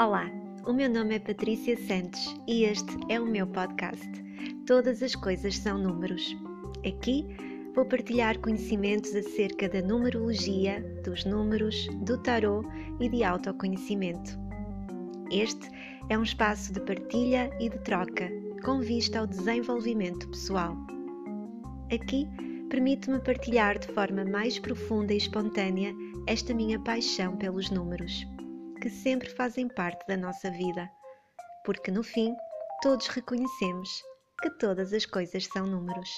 [0.00, 0.30] Olá,
[0.66, 4.08] o meu nome é Patrícia Santos e este é o meu podcast.
[4.66, 6.34] Todas as coisas são números.
[6.88, 7.26] Aqui
[7.74, 12.66] vou partilhar conhecimentos acerca da numerologia, dos números, do tarot
[12.98, 14.38] e de autoconhecimento.
[15.30, 15.68] Este
[16.08, 18.30] é um espaço de partilha e de troca,
[18.64, 20.78] com vista ao desenvolvimento pessoal.
[21.92, 22.26] Aqui
[22.70, 25.94] permite-me partilhar de forma mais profunda e espontânea
[26.26, 28.26] esta minha paixão pelos números
[28.80, 30.90] que sempre fazem parte da nossa vida,
[31.64, 32.34] porque no fim
[32.82, 33.90] todos reconhecemos
[34.40, 36.08] que todas as coisas são números.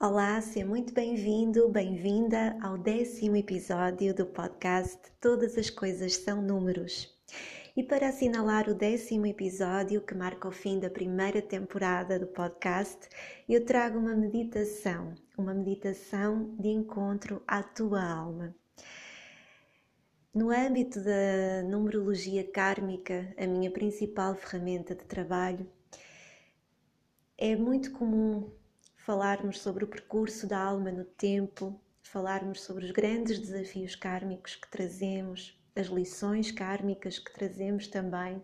[0.00, 7.14] Olá, seja muito bem-vindo, bem-vinda ao décimo episódio do podcast Todas as Coisas São Números.
[7.76, 13.08] E para assinalar o décimo episódio que marca o fim da primeira temporada do podcast,
[13.48, 18.54] eu trago uma meditação, uma meditação de encontro à tua alma.
[20.32, 25.68] No âmbito da numerologia kármica, a minha principal ferramenta de trabalho,
[27.36, 28.52] é muito comum
[28.98, 34.70] falarmos sobre o percurso da alma no tempo, falarmos sobre os grandes desafios kármicos que
[34.70, 38.42] trazemos as lições kármicas que trazemos também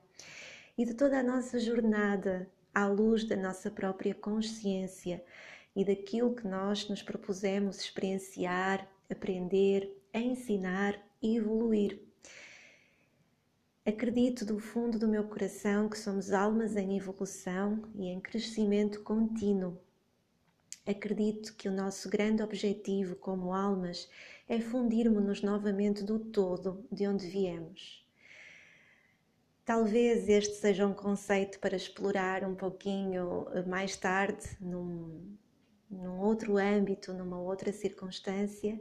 [0.76, 5.24] e de toda a nossa jornada à luz da nossa própria consciência
[5.74, 12.00] e daquilo que nós nos propusemos experienciar, aprender, ensinar e evoluir.
[13.86, 19.78] Acredito do fundo do meu coração que somos almas em evolução e em crescimento contínuo.
[20.86, 24.08] Acredito que o nosso grande objetivo como almas
[24.50, 28.04] é fundirmos-nos novamente do todo de onde viemos.
[29.64, 35.36] Talvez este seja um conceito para explorar um pouquinho eh, mais tarde, num,
[35.88, 38.76] num outro âmbito, numa outra circunstância,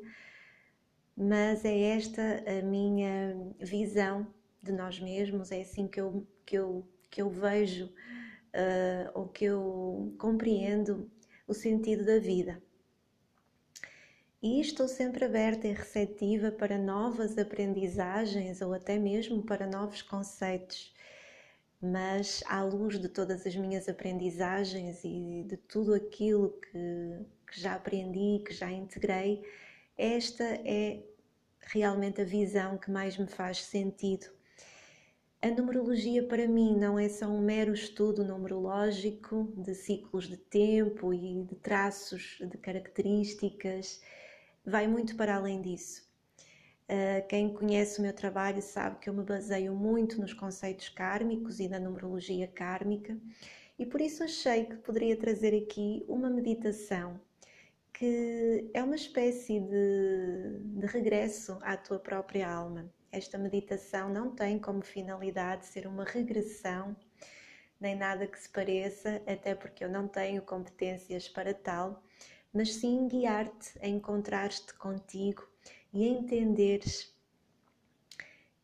[1.16, 4.26] mas é esta a minha visão
[4.64, 9.46] de nós mesmos, é assim que eu, que eu, que eu vejo uh, ou que
[9.46, 11.08] eu compreendo
[11.48, 12.60] o sentido da vida
[14.42, 20.94] e estou sempre aberta e receptiva para novas aprendizagens ou até mesmo para novos conceitos.
[21.82, 27.76] Mas, à luz de todas as minhas aprendizagens e de tudo aquilo que, que já
[27.76, 29.44] aprendi, que já integrei,
[29.98, 31.04] esta é
[31.60, 34.28] realmente a visão que mais me faz sentido.
[35.42, 41.14] A numerologia para mim não é só um mero estudo numerológico de ciclos de tempo
[41.14, 44.02] e de traços de características
[44.66, 46.08] vai muito para além disso.
[46.90, 51.60] Uh, quem conhece o meu trabalho sabe que eu me baseio muito nos conceitos kármicos
[51.60, 53.16] e na numerologia kármica,
[53.78, 57.20] e por isso achei que poderia trazer aqui uma meditação
[57.94, 62.90] que é uma espécie de, de regresso à tua própria alma.
[63.12, 66.96] Esta meditação não tem como finalidade ser uma regressão,
[67.80, 72.02] nem nada que se pareça, até porque eu não tenho competências para tal
[72.54, 75.48] mas sim guiar-te a encontrar-te contigo
[75.94, 77.14] e a entenderes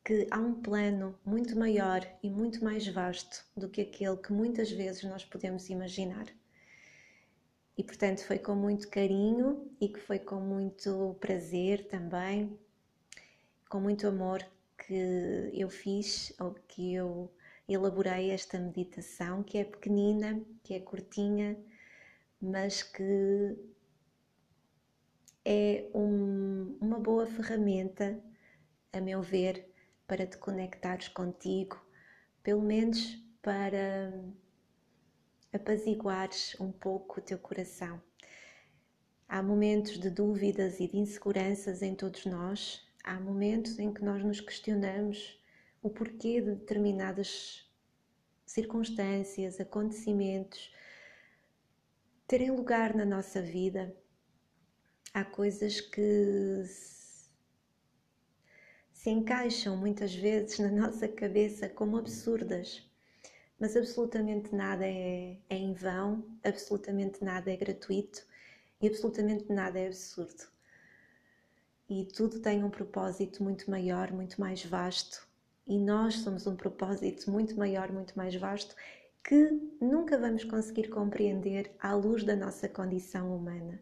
[0.03, 4.71] que há um plano muito maior e muito mais vasto do que aquele que muitas
[4.71, 6.25] vezes nós podemos imaginar.
[7.77, 12.57] E portanto foi com muito carinho e que foi com muito prazer também,
[13.67, 14.45] com muito amor
[14.77, 17.31] que eu fiz ou que eu
[17.67, 21.57] elaborei esta meditação que é pequenina, que é curtinha,
[22.39, 23.57] mas que
[25.45, 28.19] é um, uma boa ferramenta,
[28.91, 29.71] a meu ver,
[30.07, 31.79] para te conectares contigo,
[32.41, 34.11] pelo menos para
[35.53, 38.01] apaziguares um pouco o teu coração.
[39.27, 44.23] Há momentos de dúvidas e de inseguranças em todos nós, há momentos em que nós
[44.23, 45.39] nos questionamos
[45.81, 47.69] o porquê de determinadas
[48.45, 50.73] circunstâncias, acontecimentos
[52.27, 53.95] terem lugar na nossa vida
[55.15, 56.65] há coisas que
[58.91, 62.85] se encaixam muitas vezes na nossa cabeça como absurdas,
[63.57, 68.27] mas absolutamente nada é, é em vão, absolutamente nada é gratuito
[68.81, 70.43] e absolutamente nada é absurdo.
[71.89, 75.25] E tudo tem um propósito muito maior, muito mais vasto,
[75.65, 78.75] e nós somos um propósito muito maior, muito mais vasto
[79.23, 83.81] que nunca vamos conseguir compreender à luz da nossa condição humana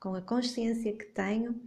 [0.00, 1.60] com a consciência que tenho,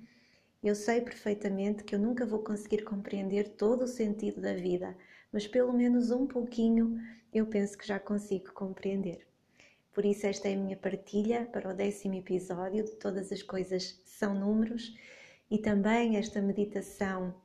[0.63, 4.97] eu sei perfeitamente que eu nunca vou conseguir compreender todo o sentido da vida,
[5.31, 7.00] mas pelo menos um pouquinho
[7.31, 9.27] eu penso que já consigo compreender.
[9.94, 14.01] Por isso, esta é a minha partilha para o décimo episódio de Todas as Coisas
[14.03, 14.97] São Números
[15.51, 17.36] e também esta meditação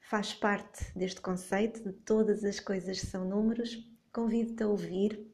[0.00, 5.30] faz parte deste conceito de todas as coisas são números, convido-te a ouvir,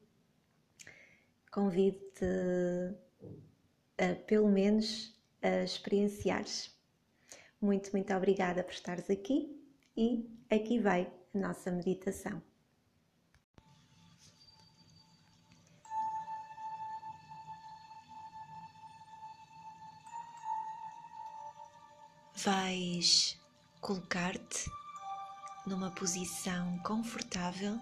[1.51, 2.27] convido-te
[4.27, 6.75] pelo menos, a experienciares.
[7.61, 9.55] Muito, muito obrigada por estares aqui
[9.97, 12.43] e aqui vai a nossa meditação.
[22.45, 23.41] Vais
[23.81, 24.71] colocar-te
[25.67, 27.79] numa posição confortável,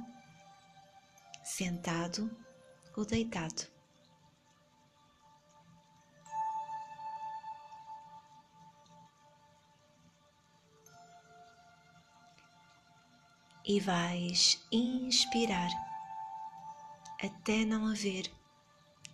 [1.42, 2.30] sentado
[2.96, 3.71] ou deitado.
[13.64, 15.70] E vais inspirar
[17.22, 18.30] até não haver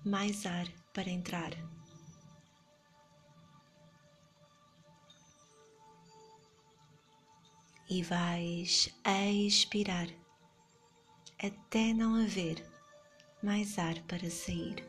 [0.04, 1.52] mais ar para entrar.
[7.90, 10.08] e vais expirar
[11.42, 12.62] até não haver
[13.42, 14.84] mais ar para sair.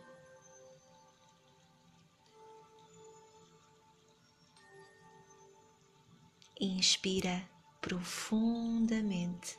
[6.59, 7.47] Inspira
[7.81, 9.57] profundamente.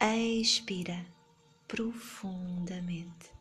[0.00, 1.06] Expira
[1.66, 3.32] profundamente.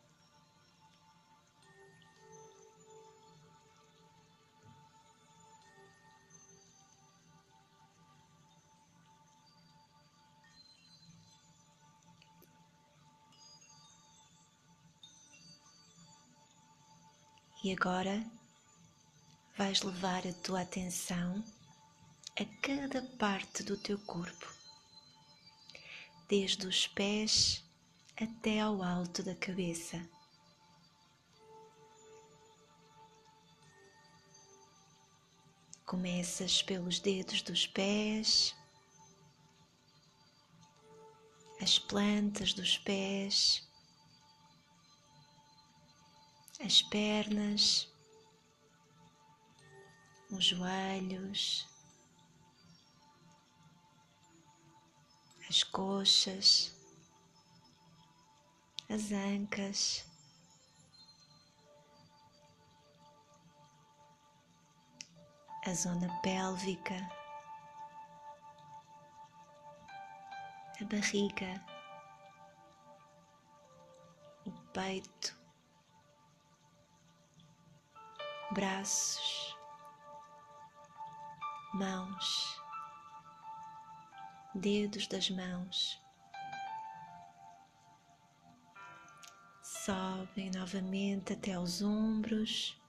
[17.63, 18.22] E agora
[19.55, 21.44] vais levar a tua atenção
[22.39, 24.51] a cada parte do teu corpo,
[26.27, 27.63] desde os pés
[28.15, 30.03] até ao alto da cabeça.
[35.85, 38.56] Começas pelos dedos dos pés,
[41.61, 43.67] as plantas dos pés
[46.65, 47.93] as pernas,
[50.35, 51.68] os joelhos,
[55.47, 56.75] as coxas,
[58.89, 60.06] as ancas.
[65.65, 66.95] A zona pélvica,
[70.81, 71.65] a barriga,
[74.45, 75.38] o peito,
[78.51, 79.43] braços,
[81.73, 82.61] mãos,
[84.53, 85.99] dedos das mãos.
[89.61, 92.79] Sobem novamente até os ombros,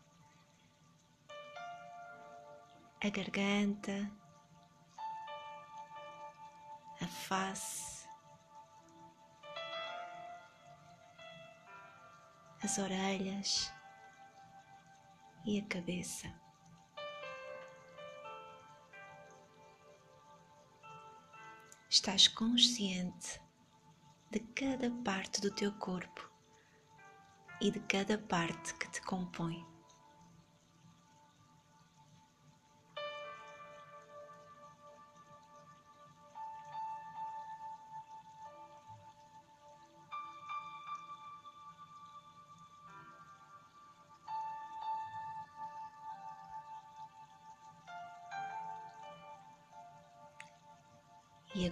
[3.02, 4.10] a garganta,
[7.00, 8.06] a face,
[12.62, 13.72] as orelhas
[15.44, 16.43] e a cabeça.
[21.96, 23.40] Estás consciente
[24.28, 26.28] de cada parte do teu corpo
[27.60, 29.64] e de cada parte que te compõe.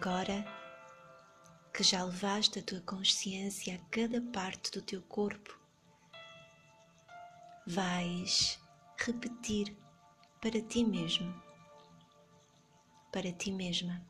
[0.02, 0.44] Agora
[1.72, 5.56] que já levaste a tua consciência a cada parte do teu corpo,
[7.64, 8.60] vais
[8.96, 9.76] repetir
[10.40, 11.32] para ti mesmo,
[13.12, 14.04] para ti mesma.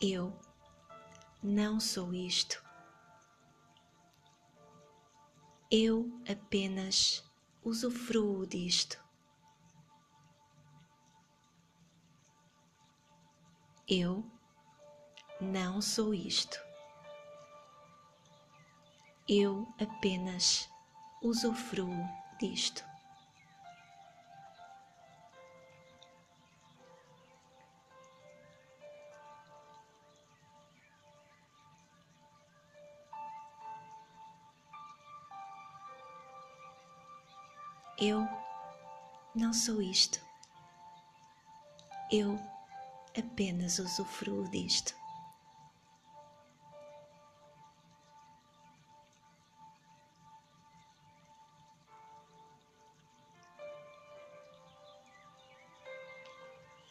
[0.00, 0.32] Eu
[1.42, 2.64] não sou isto.
[5.68, 7.24] Eu apenas
[7.64, 9.05] usufruo disto.
[13.88, 14.28] Eu
[15.40, 16.58] não sou isto.
[19.28, 20.68] Eu apenas
[21.22, 21.94] usufruo
[22.40, 22.84] disto.
[38.00, 38.28] Eu
[39.32, 40.20] não sou isto.
[42.10, 42.36] Eu
[43.18, 44.94] apenas usufruo disto.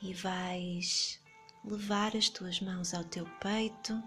[0.02, 1.20] E vais
[1.64, 4.02] levar as tuas mãos ao teu peito.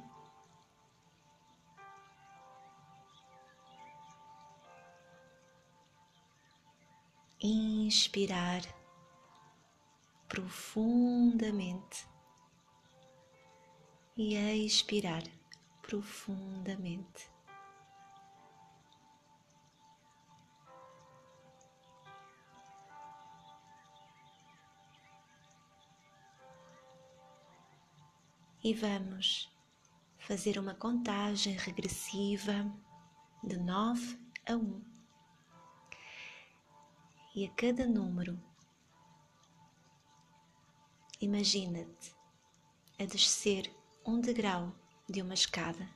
[7.41, 8.63] Inspirar
[10.29, 12.07] profundamente
[14.17, 15.23] e expirar
[15.83, 17.39] profundamente.
[28.69, 29.51] e vamos
[30.19, 32.71] fazer uma contagem regressiva
[33.43, 34.83] de 9 a 1.
[37.35, 38.39] E a cada número,
[41.21, 42.15] imagina-te
[42.99, 43.73] a descer
[44.05, 44.73] um degrau
[45.09, 45.89] de uma escada.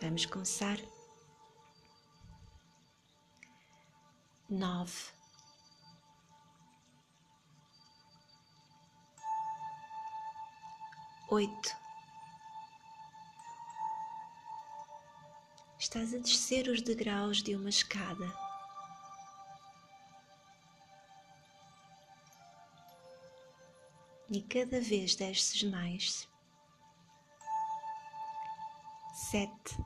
[0.00, 0.78] Vamos começar.
[4.48, 5.14] Nove.
[11.30, 11.70] oito.
[15.78, 18.43] Estás a descer os degraus de uma escada.
[24.30, 26.28] E cada vez desces mais.
[29.14, 29.78] Sete.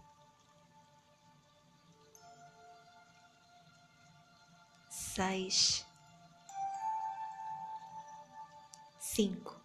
[4.88, 5.86] Seis.
[8.98, 9.58] Cinco.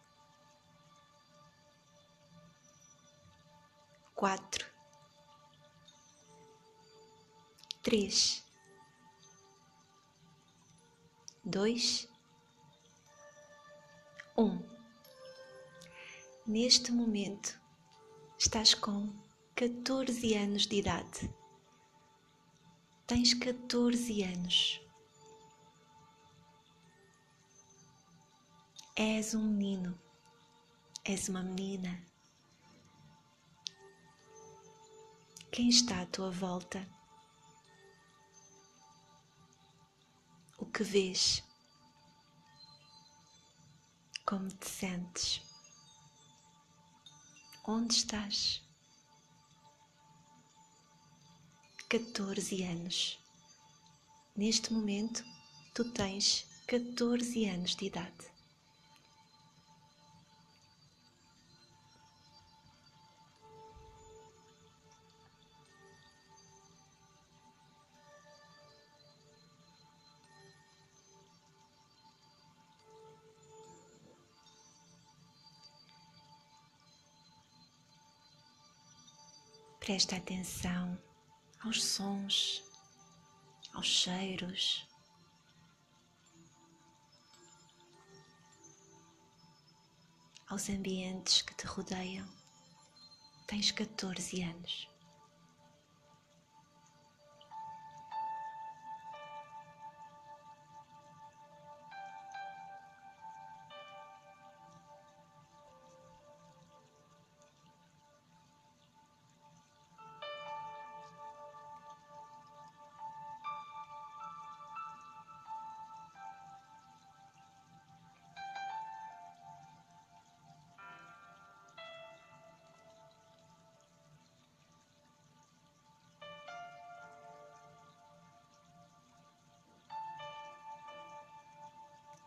[4.24, 4.66] quatro,
[7.82, 8.42] três,
[11.44, 12.08] dois,
[14.38, 14.62] um.
[16.46, 17.60] Neste momento
[18.38, 19.14] estás com
[19.56, 21.34] 14 anos de idade.
[23.08, 24.82] Tens 14 anos.
[28.96, 30.00] És um menino,
[31.04, 32.14] és uma menina
[35.54, 36.84] quem está à tua volta,
[40.58, 41.44] o que vês,
[44.34, 45.42] como te sentes,
[47.64, 48.64] onde estás.
[51.88, 53.20] 14 anos.
[54.36, 55.24] Neste momento,
[55.72, 58.33] tu tens 14 anos de idade.
[79.84, 80.98] Presta atenção
[81.60, 82.64] aos sons,
[83.74, 84.88] aos cheiros.
[90.48, 92.26] Aos ambientes que te rodeiam.
[93.46, 94.93] Tens 14 anos.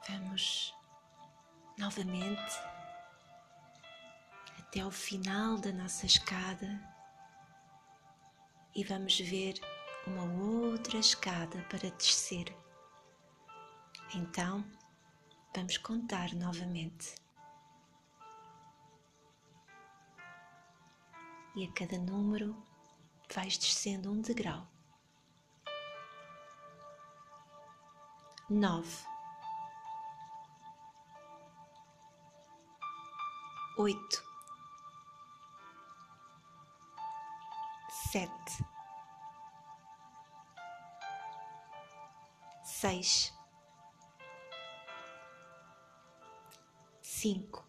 [0.08, 0.72] Vamos
[1.76, 2.60] novamente
[4.58, 6.80] até ao final da nossa escada
[8.74, 9.54] e vamos ver
[10.06, 12.56] uma outra escada para descer.
[14.14, 14.64] Então,
[15.54, 17.14] vamos contar novamente.
[21.56, 22.54] E a cada número
[23.34, 24.68] vais descendo um degrau.
[28.48, 29.15] Nove.
[33.76, 34.24] Oito,
[38.10, 38.64] sete,
[42.64, 43.34] seis,
[47.02, 47.64] cinco,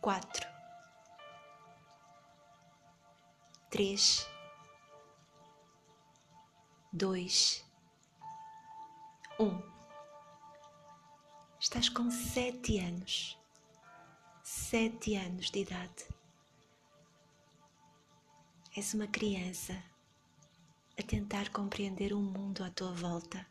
[0.00, 0.46] quatro,
[3.70, 4.26] três,
[6.92, 7.64] dois,
[9.38, 9.75] um.
[11.76, 13.38] Estás com sete anos.
[14.42, 16.06] Sete anos de idade.
[18.74, 19.74] És uma criança
[20.98, 23.46] a tentar compreender o mundo à tua volta.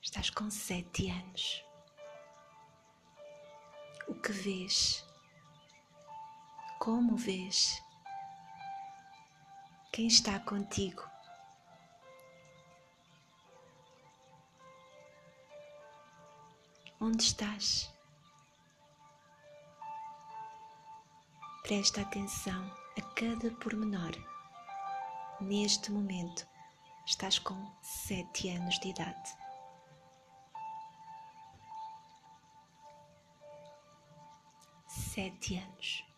[0.00, 1.64] Estás com sete anos.
[4.06, 5.04] O que vês?
[6.78, 7.82] Como vês?
[9.90, 11.09] Quem está contigo?
[17.02, 17.90] Onde estás?
[21.62, 24.12] Presta atenção a cada pormenor.
[25.40, 26.46] Neste momento,
[27.06, 29.34] estás com sete anos de idade.
[34.86, 36.09] Sete anos.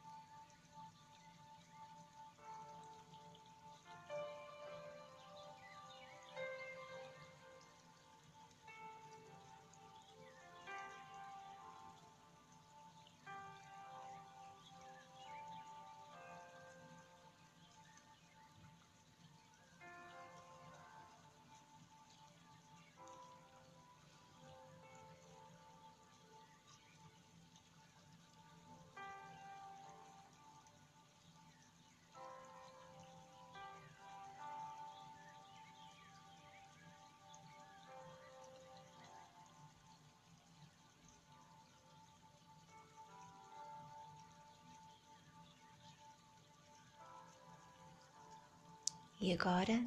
[49.23, 49.85] E agora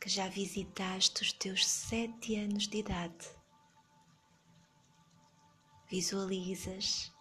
[0.00, 3.28] que já visitaste os teus sete anos de idade,
[5.90, 7.12] visualizas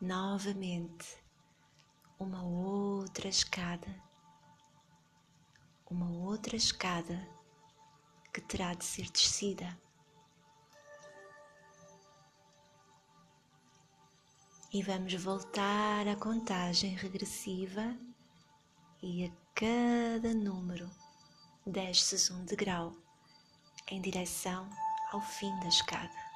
[0.00, 1.18] novamente
[2.16, 3.92] uma outra escada,
[5.90, 7.28] uma outra escada
[8.32, 9.76] que terá de ser descida.
[14.72, 17.98] E vamos voltar à contagem regressiva
[19.02, 20.90] e a cada número
[21.66, 22.94] desces um degrau
[23.88, 24.68] em direção
[25.12, 26.30] ao fim da escada.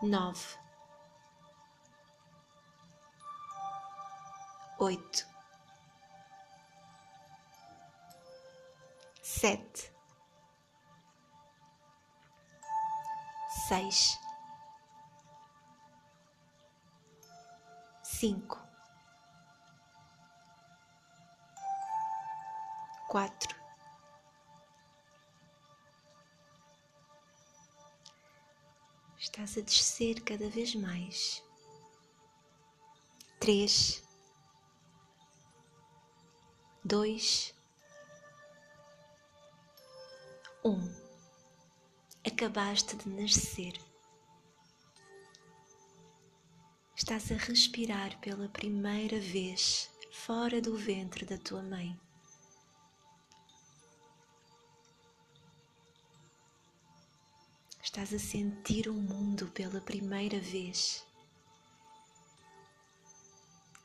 [0.00, 0.56] Nove,
[4.78, 5.26] oito,
[9.22, 9.92] sete,
[13.66, 14.20] seis,
[18.18, 18.60] cinco,
[23.08, 23.54] quatro,
[29.16, 31.44] estás a descer cada vez mais,
[33.38, 34.02] três,
[36.84, 37.54] dois,
[40.64, 40.92] um,
[42.26, 43.87] acabaste de nascer.
[47.10, 51.98] Estás a respirar pela primeira vez fora do ventre da tua mãe.
[57.82, 61.02] Estás a sentir o mundo pela primeira vez.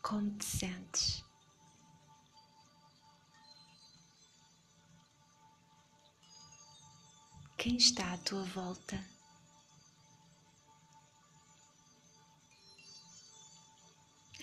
[0.01, 1.23] Como te sentes?
[7.57, 9.12] Quem está à tua volta?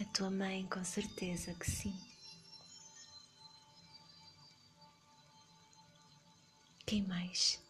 [0.00, 1.94] A tua mãe, com certeza que sim.
[6.86, 7.60] Quem mais?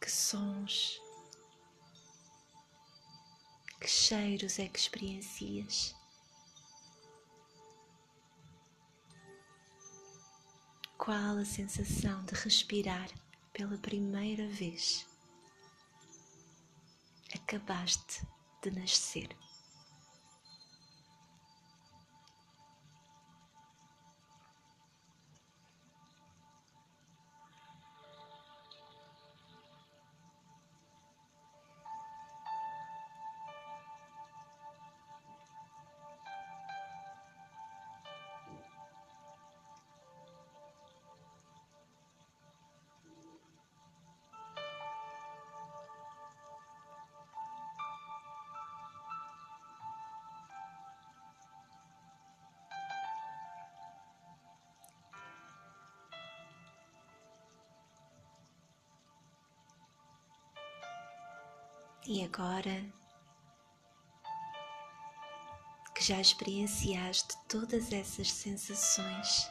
[0.00, 0.98] Que sons,
[3.78, 5.94] que cheiros é que experiencias?
[10.96, 13.10] Qual a sensação de respirar
[13.52, 15.06] pela primeira vez?
[17.34, 18.26] Acabaste
[18.62, 19.28] de nascer.
[62.06, 62.84] E agora
[65.94, 69.50] que já experienciaste todas essas sensações,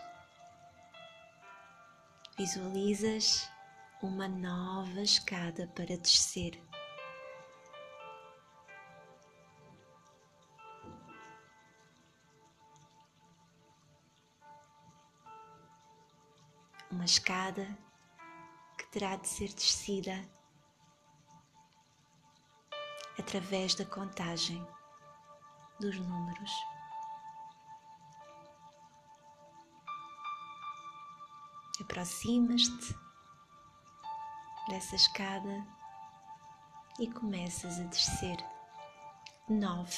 [2.38, 3.50] visualizas
[4.04, 6.62] uma nova escada para descer.
[16.92, 17.66] Uma escada
[18.78, 20.24] que terá de ser descida
[23.20, 24.66] através da contagem
[25.80, 26.52] dos números.
[31.82, 32.96] Aproximas-te
[34.70, 35.68] dessa escada
[37.00, 38.38] e começas a descer.
[39.50, 39.98] Nove,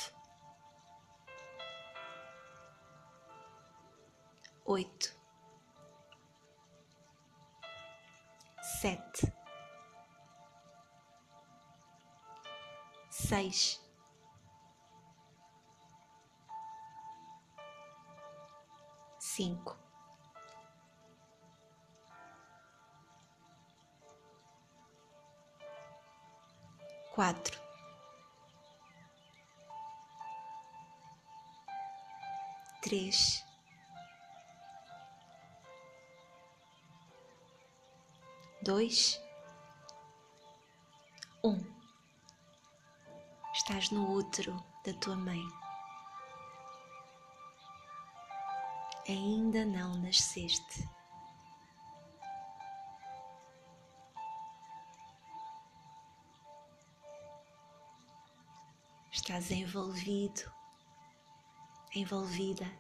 [4.66, 5.16] oito,
[8.82, 9.32] sete,
[13.26, 13.80] seis,
[19.20, 19.86] cinco.
[27.16, 27.58] quatro,
[32.82, 33.46] três,
[38.62, 39.18] dois,
[41.42, 41.75] um.
[43.68, 45.42] Estás no útero da tua mãe.
[49.10, 50.88] Ainda não nasceste.
[59.12, 60.54] estás envolvido,
[61.96, 62.72] envolvida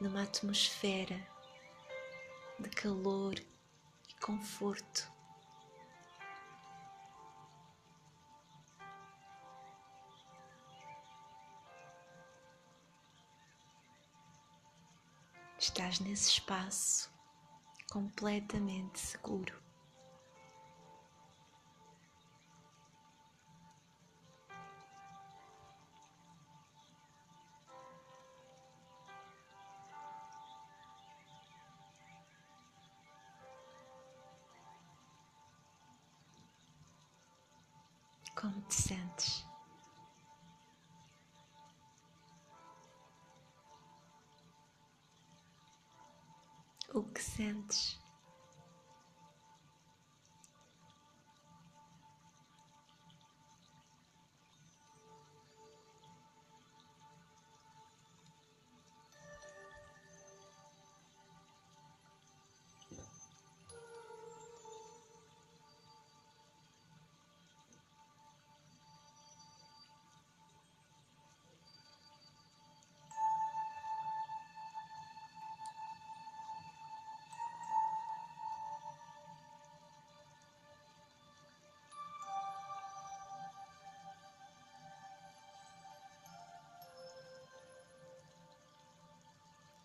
[0.00, 1.24] numa atmosfera
[2.58, 5.17] de calor e conforto.
[15.58, 17.10] Estás nesse espaço
[17.90, 19.60] completamente seguro.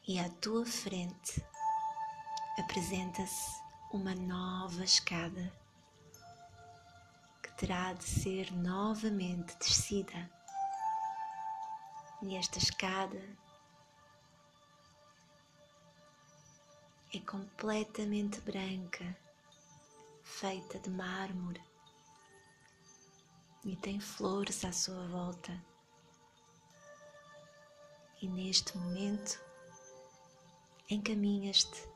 [0.06, 1.42] E à tua frente
[2.60, 3.62] apresenta-se
[3.94, 5.54] uma nova escada
[7.42, 10.30] que terá de ser novamente descida.
[12.22, 13.22] E esta escada
[17.14, 19.18] é completamente branca,
[20.22, 21.64] feita de mármore
[23.64, 25.64] e tem flores à sua volta.
[28.22, 29.40] E neste momento
[30.90, 31.88] encaminhas-te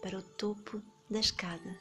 [0.00, 1.80] para o topo da escada.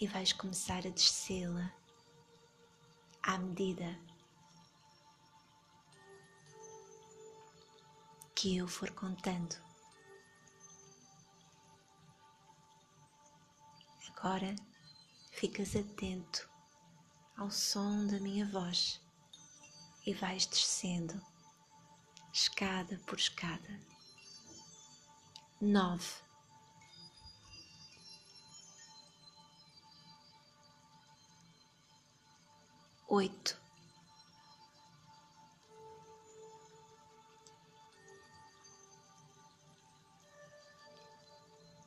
[0.00, 1.72] E vais começar a descê-la
[3.22, 3.98] à medida
[8.34, 9.56] que eu for contando.
[14.10, 14.54] Agora
[15.32, 16.50] ficas atento
[17.36, 19.05] ao som da minha voz
[20.06, 21.20] e vais descendo,
[22.32, 23.80] escada por escada.
[25.60, 26.06] Nove.
[33.08, 33.58] Oito.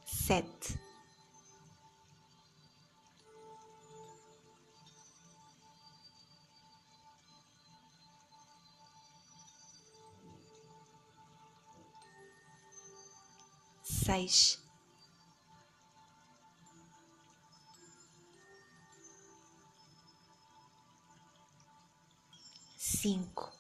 [0.05, 0.78] Sete.
[14.09, 14.59] seis,
[22.75, 23.51] Cinco.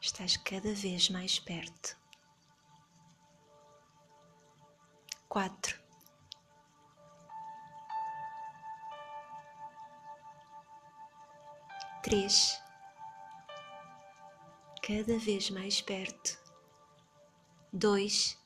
[0.00, 1.96] Estás cada vez mais perto.
[5.28, 5.80] Quatro.
[12.02, 12.60] Três.
[14.82, 16.38] Cada vez mais perto.
[17.72, 18.39] Dois.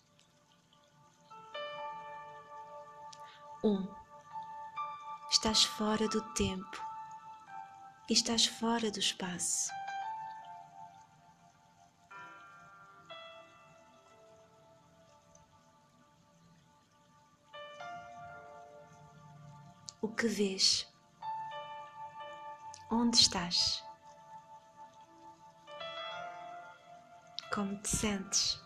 [3.65, 3.89] Um.
[5.31, 6.85] Estás fora do tempo
[8.11, 9.73] estás fora do espaço.
[20.03, 20.87] O que vês?
[22.91, 23.83] Onde estás?
[27.51, 28.64] Como te sentes?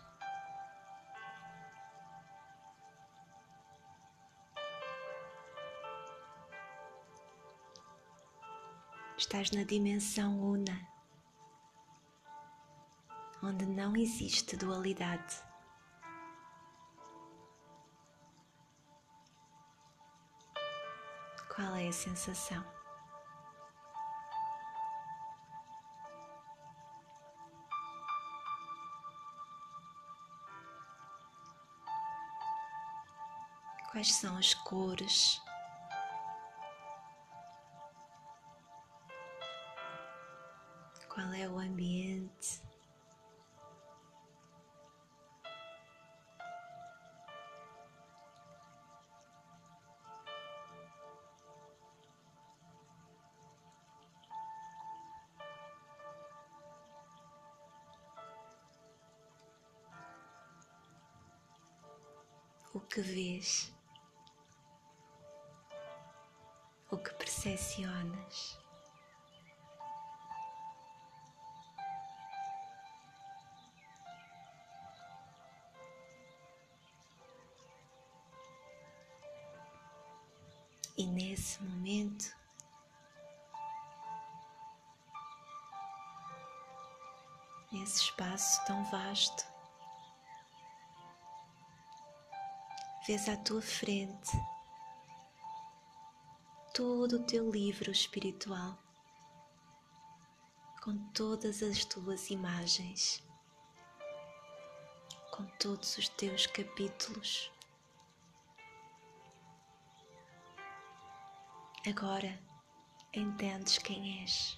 [9.19, 10.87] Estás na dimensão una,
[13.43, 15.43] onde não existe dualidade.
[21.53, 22.63] Qual é a sensação?
[33.91, 35.41] Quais são as cores?
[41.39, 42.61] É o ambiente?
[62.73, 63.73] O que vês?
[66.91, 68.59] O que percepcionas?
[87.71, 89.45] Nesse espaço tão vasto,
[93.05, 94.31] vês à tua frente
[96.73, 98.77] todo o teu livro espiritual,
[100.81, 103.21] com todas as tuas imagens,
[105.31, 107.51] com todos os teus capítulos.
[111.85, 112.39] Agora
[113.13, 114.57] entendes quem és,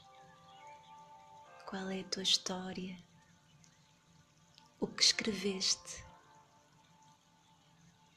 [1.72, 2.98] qual é a tua história,
[4.78, 6.04] o que escreveste,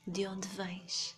[0.04, 1.16] de onde vens.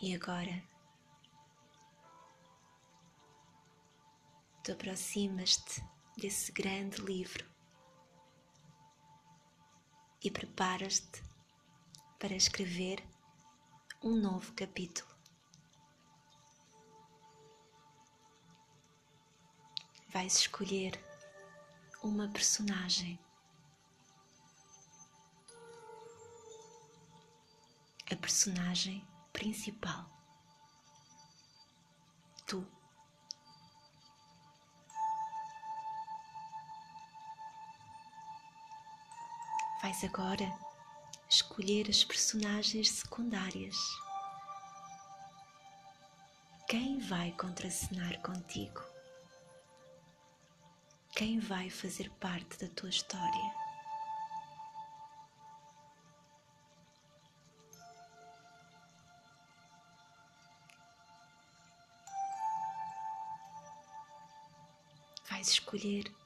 [0.00, 0.71] E agora
[4.62, 5.84] tu aproximas-te
[6.16, 7.44] desse grande livro
[10.22, 11.20] e preparas-te
[12.18, 13.02] para escrever
[14.00, 15.10] um novo capítulo.
[20.10, 21.02] Vais escolher
[22.00, 23.18] uma personagem.
[28.08, 30.21] A personagem principal.
[39.82, 40.48] Vais agora
[41.28, 43.76] escolher as personagens secundárias.
[46.68, 48.80] Quem vai contracenar contigo?
[51.16, 53.62] Quem vai fazer parte da tua história?
[65.42, 66.21] vais escolher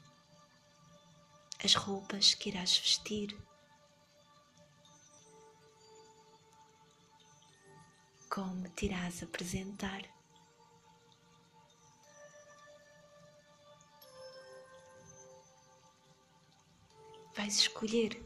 [1.67, 3.37] as roupas que irás vestir,
[8.31, 10.03] como te irás apresentar.
[17.35, 18.25] Vais escolher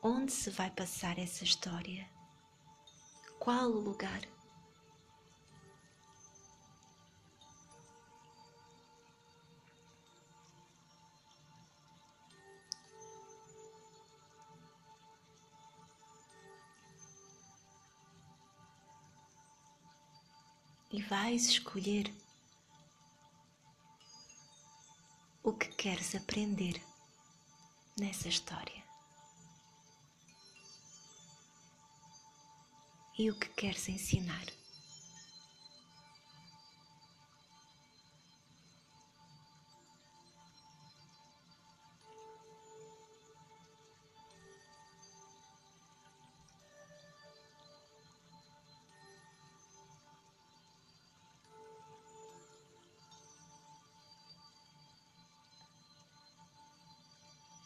[0.00, 2.08] onde se vai passar essa história,
[3.40, 4.33] qual o lugar.
[21.08, 22.12] Vais escolher
[25.42, 26.80] o que queres aprender
[27.98, 28.82] nessa história
[33.18, 34.46] e o que queres ensinar.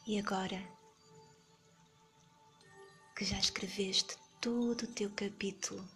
[0.09, 0.59] E agora
[3.15, 5.87] que já escreveste todo o teu capítulo,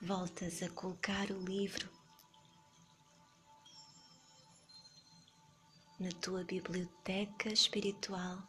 [0.00, 1.88] voltas a colocar o livro
[6.00, 8.42] na tua biblioteca espiritual.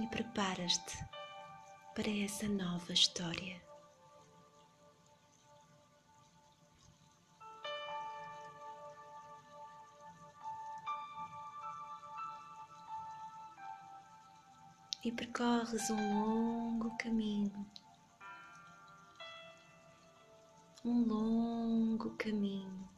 [0.00, 1.23] E preparas-te
[1.94, 3.62] para essa nova história.
[15.04, 17.66] E percorres um longo caminho,
[20.84, 22.88] um longo caminho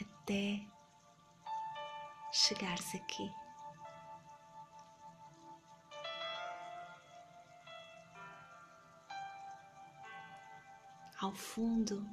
[0.00, 0.64] até
[2.32, 3.30] chegares aqui.
[11.20, 12.08] Ao fundo,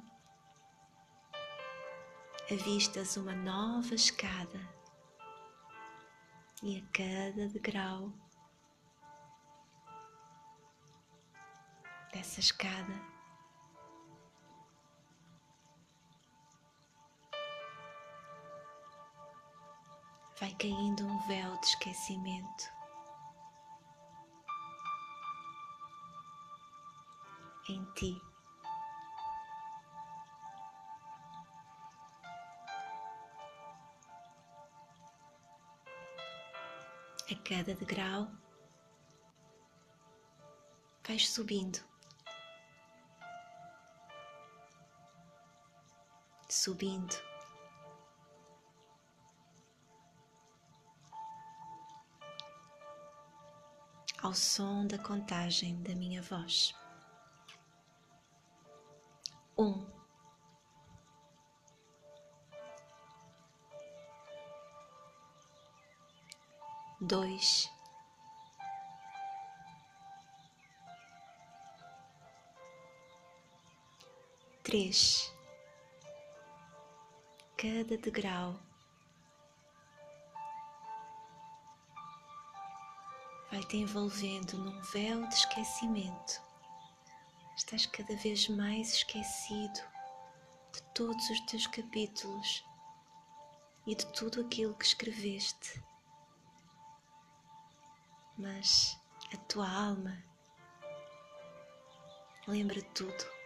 [2.50, 4.60] avistas uma nova escada
[6.62, 8.12] e a cada degrau
[12.12, 13.00] dessa escada
[20.40, 22.76] vai caindo um véu de esquecimento.
[27.68, 28.35] Em ti.
[37.48, 38.26] Cada degrau,
[41.06, 41.78] vais subindo,
[46.48, 47.14] subindo.
[54.20, 56.74] Ao som da contagem da minha voz.
[59.56, 59.95] Um.
[67.00, 67.70] Dois,
[74.62, 75.32] três.
[77.56, 78.58] Cada degrau
[83.50, 86.42] vai te envolvendo num véu de esquecimento.
[87.56, 89.80] Estás cada vez mais esquecido
[90.72, 92.64] de todos os teus capítulos
[93.86, 95.82] e de tudo aquilo que escreveste
[98.38, 99.00] mas
[99.32, 100.22] a tua alma
[102.46, 103.36] lembra tudo.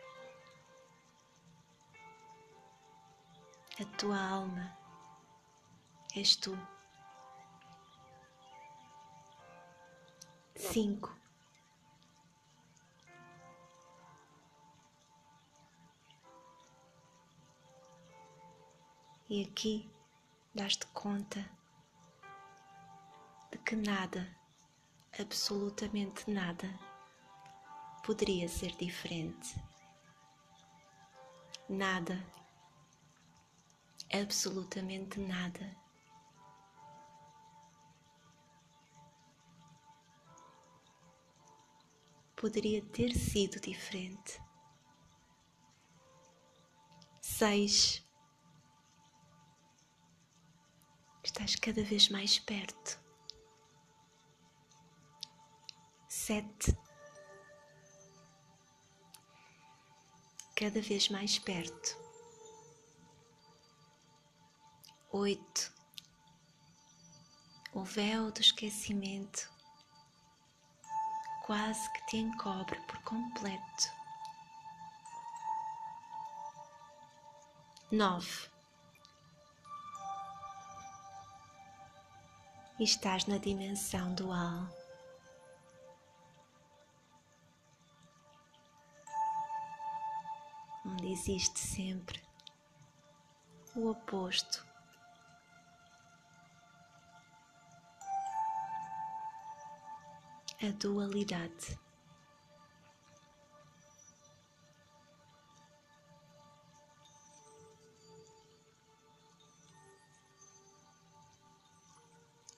[3.80, 4.76] A tua alma
[6.14, 6.58] és tu.
[10.56, 11.16] Cinco.
[19.30, 19.88] E aqui
[20.52, 21.48] daste conta
[23.52, 24.39] de que nada
[25.18, 26.68] absolutamente nada
[28.02, 29.54] poderia ser diferente.
[31.68, 32.26] Nada,
[34.12, 35.76] absolutamente nada.
[42.34, 44.42] Poderia ter sido diferente.
[47.20, 48.02] Seis.
[51.22, 52.99] Estás cada vez mais perto
[56.20, 56.76] sete,
[60.54, 61.96] cada vez mais perto,
[65.12, 65.72] oito,
[67.72, 69.50] o véu do esquecimento
[71.46, 73.88] quase que te encobre por completo.
[77.90, 78.50] Nove.
[82.78, 84.79] E estás na dimensão dual.
[91.12, 92.20] Existe sempre
[93.74, 94.64] o oposto.
[100.62, 101.78] A dualidade.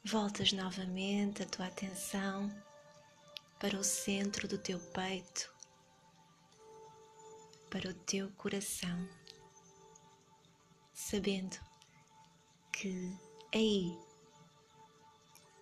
[0.04, 2.52] Voltas novamente a tua atenção
[3.60, 5.51] para o centro do teu peito,
[7.72, 9.08] para o teu coração,
[10.92, 11.56] sabendo
[12.70, 13.18] que
[13.54, 13.98] aí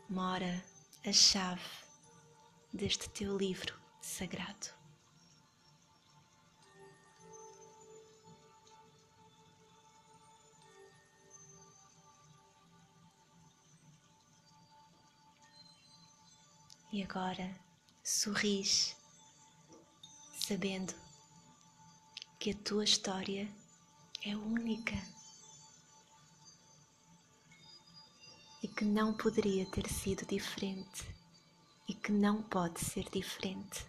[0.08, 0.60] mora
[1.06, 1.62] a chave
[2.72, 4.74] deste teu livro sagrado.
[16.92, 17.56] E agora
[18.02, 18.96] sorris,
[20.34, 20.92] sabendo
[22.40, 23.46] que a tua história
[24.24, 24.96] é única
[28.62, 31.04] e que não poderia ter sido diferente
[31.86, 33.86] e que não pode ser diferente.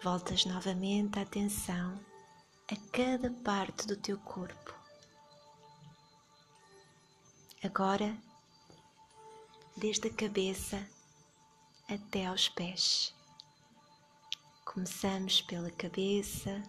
[0.00, 2.00] Voltas novamente a atenção
[2.70, 4.72] a cada parte do teu corpo.
[7.64, 8.16] Agora
[9.76, 10.88] desde a cabeça
[11.88, 13.12] até aos pés.
[14.64, 16.62] Começamos pela cabeça,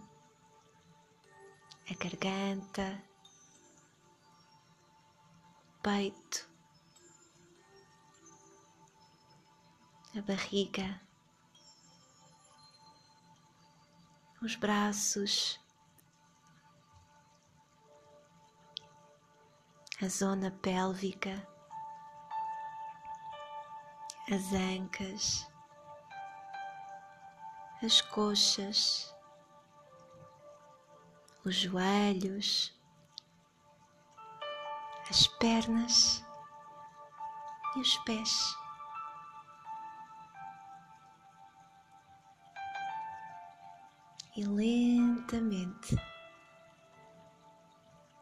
[1.90, 3.04] a garganta,
[5.82, 6.50] peito,
[10.16, 11.02] a barriga,
[14.42, 15.60] os braços,
[20.02, 21.56] a zona pélvica
[24.32, 25.48] as ancas,
[27.86, 29.14] as coxas,
[31.46, 32.74] os joelhos,
[35.08, 36.26] as pernas
[37.76, 38.56] e os pés.
[44.36, 45.96] E lentamente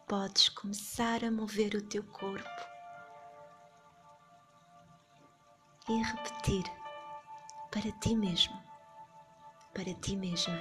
[0.07, 2.61] podes começar a mover o teu corpo
[5.89, 6.63] e repetir
[7.71, 8.72] para ti mesmo,
[9.73, 10.59] para ti mesma.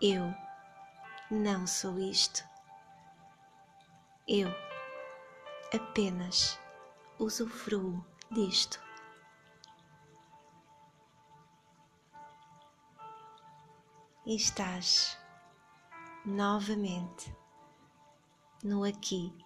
[0.00, 0.34] Eu
[1.30, 2.42] não sou isto.
[4.26, 4.48] Eu
[5.74, 6.58] apenas
[7.18, 8.80] usufruo disto.
[14.24, 15.18] E estás
[16.24, 17.36] novamente
[18.62, 19.36] no aqui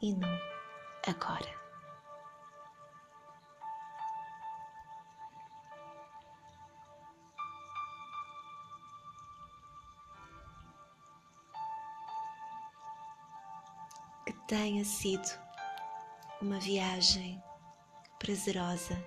[0.00, 0.28] e no
[1.06, 1.59] agora.
[14.50, 15.28] Tenha sido
[16.42, 17.40] uma viagem
[18.18, 19.00] prazerosa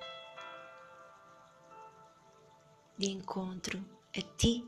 [2.97, 3.83] de encontro
[4.17, 4.65] a ti